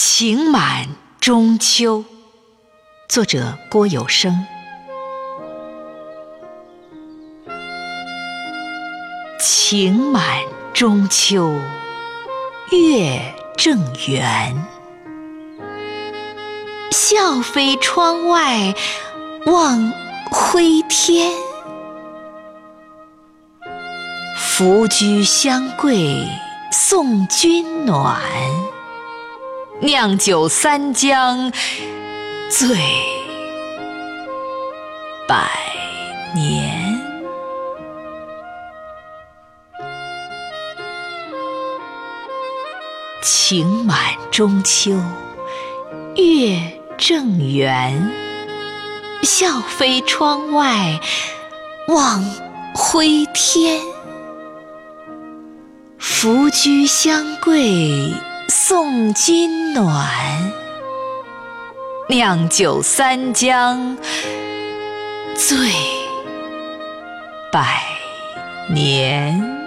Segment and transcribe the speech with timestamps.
[0.00, 0.86] 情满
[1.20, 2.04] 中秋，
[3.08, 4.46] 作者郭有声。
[9.40, 11.52] 情满中秋，
[12.70, 14.64] 月正圆。
[16.92, 18.72] 笑飞窗外
[19.46, 19.92] 望
[20.30, 21.32] 灰天，
[24.36, 26.24] 扶居相贵
[26.70, 28.22] 送君暖。
[29.80, 31.52] 酿酒三江
[32.50, 32.76] 醉
[35.28, 35.48] 百
[36.34, 37.00] 年。
[43.22, 43.96] 情满
[44.32, 44.90] 中秋，
[46.16, 46.60] 月
[46.96, 48.10] 正圆。
[49.22, 51.00] 笑飞窗外
[51.86, 52.20] 望
[52.74, 53.80] 灰天，
[55.98, 58.12] 扶居相贵。
[58.48, 60.08] 送君暖，
[62.08, 63.98] 酿酒三江
[65.36, 65.56] 醉
[67.52, 67.82] 百
[68.70, 69.57] 年。